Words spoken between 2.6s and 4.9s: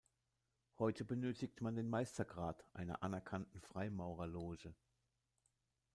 einer anerkannten Freimaurerloge.